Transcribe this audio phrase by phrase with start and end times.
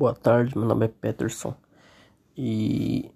[0.00, 1.54] Boa tarde, meu nome é Peterson
[2.34, 3.12] e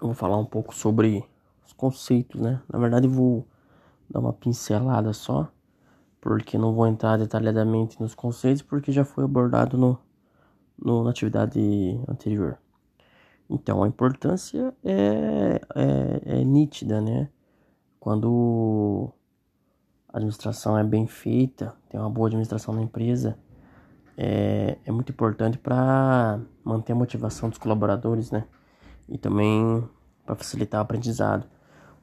[0.00, 1.24] eu vou falar um pouco sobre
[1.64, 2.60] os conceitos, né?
[2.68, 3.46] Na verdade, vou
[4.10, 5.48] dar uma pincelada só,
[6.20, 9.96] porque não vou entrar detalhadamente nos conceitos, porque já foi abordado no,
[10.76, 11.60] no na atividade
[12.08, 12.58] anterior.
[13.48, 17.30] Então, a importância é, é, é nítida, né?
[18.00, 19.08] Quando
[20.08, 23.38] a administração é bem feita, tem uma boa administração na empresa
[24.16, 28.44] é, é muito importante para manter a motivação dos colaboradores, né?
[29.08, 29.86] E também
[30.24, 31.46] para facilitar o aprendizado.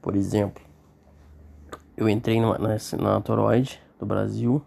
[0.00, 0.62] Por exemplo,
[1.96, 4.62] eu entrei na, na, na Toroid do Brasil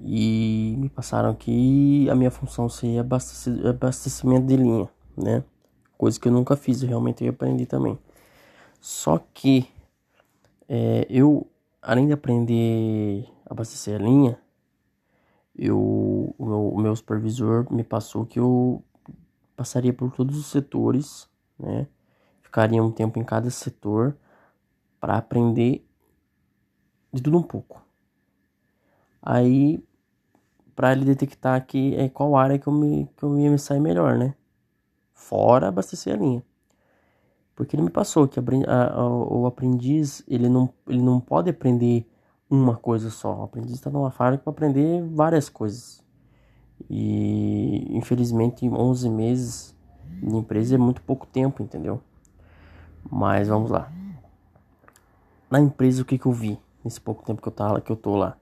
[0.00, 5.42] e me passaram que a minha função seria abastecimento de linha, né?
[5.96, 7.98] Coisa que eu nunca fiz, eu realmente aprendi também.
[8.80, 9.68] Só que
[10.68, 11.46] é, eu,
[11.82, 14.38] além de aprender a abastecer a linha,
[15.58, 15.78] eu,
[16.38, 18.82] o, meu, meu supervisor me passou que eu
[19.56, 21.28] passaria por todos os setores,
[21.58, 21.88] né?
[22.42, 24.16] Ficaria um tempo em cada setor
[25.00, 25.84] para aprender
[27.12, 27.84] de tudo um pouco.
[29.20, 29.84] Aí,
[30.76, 33.80] para ele detectar que é qual área que eu, me, que eu ia me sair
[33.80, 34.34] melhor, né?
[35.12, 36.42] Fora abastecer a linha.
[37.56, 38.42] Porque ele me passou que a,
[38.94, 42.06] a, o aprendiz, ele não, ele não pode aprender
[42.50, 43.40] uma coisa só.
[43.40, 46.02] O aprendiz está numa fábrica para aprender várias coisas.
[46.88, 49.76] E infelizmente 11 meses
[50.22, 52.00] de empresa é muito pouco tempo, entendeu?
[53.10, 53.90] Mas vamos lá.
[55.50, 57.96] Na empresa o que, que eu vi nesse pouco tempo que eu tava, que eu
[57.96, 58.36] tô lá?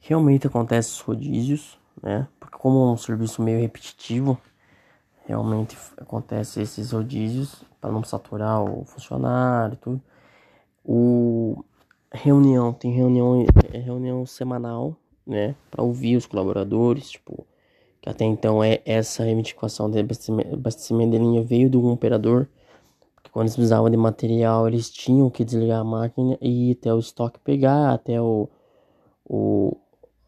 [0.00, 2.26] Realmente acontece os rodízios, né?
[2.38, 4.38] Porque como é um serviço meio repetitivo,
[5.24, 10.02] realmente acontece esses rodízios para não saturar o funcionário e tudo.
[10.84, 11.64] O
[12.12, 14.96] reunião, tem reunião, é, reunião semanal,
[15.26, 17.46] né, para ouvir os colaboradores, tipo,
[18.00, 22.46] que até então é essa reivindicação de abastecimento de linha veio do operador,
[23.14, 26.92] porque quando eles precisavam de material, eles tinham que desligar a máquina e ir até
[26.92, 28.48] o estoque pegar, até o,
[29.24, 29.76] o,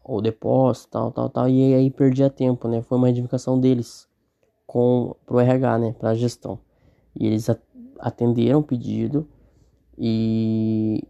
[0.03, 4.07] o depósito, tal, tal, tal, e aí perdia tempo, né, foi uma reivindicação deles
[4.65, 6.59] com pro RH, né, para a gestão.
[7.15, 7.47] E eles
[7.99, 9.27] atenderam o pedido
[9.97, 11.03] e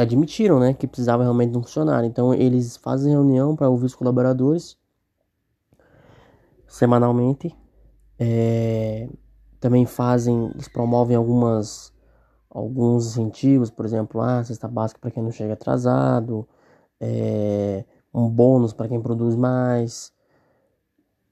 [0.00, 2.06] admitiram, né, que precisava realmente de um funcionário.
[2.06, 4.76] Então eles fazem reunião para ouvir os colaboradores
[6.66, 7.54] semanalmente.
[8.18, 9.08] É,
[9.58, 11.92] também fazem, eles promovem algumas
[12.50, 16.48] alguns incentivos, por exemplo, ah, cesta básica para quem não chega atrasado,
[17.00, 20.12] é, um bônus para quem produz mais.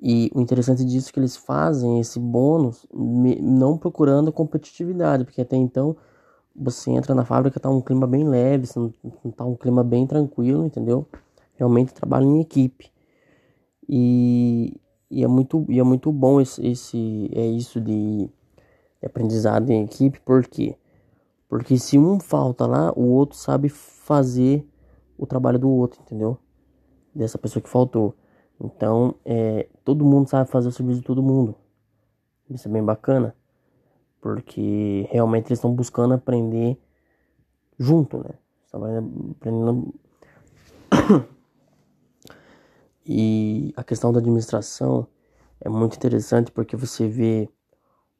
[0.00, 5.56] E o interessante disso é que eles fazem esse bônus não procurando competitividade, porque até
[5.56, 5.96] então
[6.58, 8.66] você entra na fábrica, tá um clima bem leve,
[9.36, 11.06] tá um clima bem tranquilo, entendeu?
[11.54, 12.90] Realmente trabalha em equipe.
[13.88, 14.78] E,
[15.10, 18.28] e, é, muito, e é muito bom esse, esse é isso de,
[19.04, 20.76] aprendizado em equipe, por quê?
[21.48, 24.66] Porque se um falta lá, o outro sabe fazer
[25.16, 26.36] o trabalho do outro, entendeu?
[27.14, 28.14] Dessa pessoa que faltou.
[28.60, 31.54] Então, é, todo mundo sabe fazer o serviço de todo mundo.
[32.50, 33.34] Isso é bem bacana
[34.20, 36.78] porque realmente eles estão buscando aprender
[37.78, 38.30] junto, né?
[38.64, 38.84] Estão
[39.32, 39.94] aprendendo.
[43.04, 45.06] e a questão da administração
[45.60, 47.48] é muito interessante porque você vê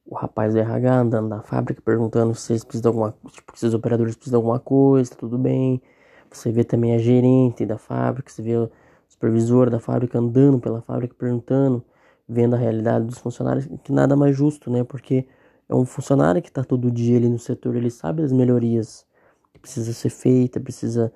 [0.05, 3.67] o rapaz do RH andando na fábrica perguntando se eles precisam de alguma tipo, se
[3.67, 5.83] os operadores precisam de alguma coisa, tá tudo bem.
[6.31, 8.71] Você vê também a gerente da fábrica, você vê o
[9.09, 11.85] supervisor da fábrica andando pela fábrica perguntando,
[12.29, 14.85] vendo a realidade dos funcionários, que nada mais justo, né?
[14.85, 15.27] Porque
[15.69, 19.07] é um funcionário que está todo dia ali no setor, ele sabe as melhorias
[19.53, 21.13] que precisa ser feita, precisa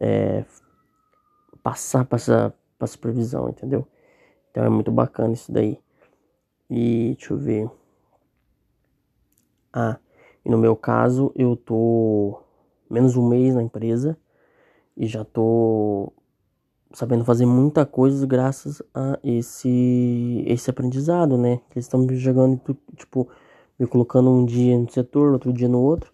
[0.00, 0.44] é,
[1.62, 2.54] passar para essa
[2.86, 3.86] supervisão, entendeu?
[4.50, 5.78] Então é muito bacana isso daí.
[6.68, 7.70] E deixa eu ver.
[9.72, 9.98] Ah,
[10.44, 12.40] e no meu caso eu tô
[12.90, 14.16] menos um mês na empresa
[14.96, 16.12] e já tô
[16.92, 21.56] sabendo fazer muita coisa graças a esse esse aprendizado, né?
[21.70, 22.60] Que eles estão me jogando
[22.96, 23.28] tipo
[23.78, 26.12] me colocando um dia no setor, outro dia no outro.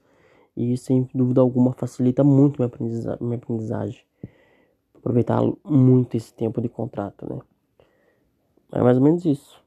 [0.57, 4.03] E sem dúvida alguma facilita muito minha, aprendiza minha aprendizagem.
[4.95, 7.41] Aproveitar muito esse tempo de contrato, né?
[8.73, 9.61] É mais ou menos isso.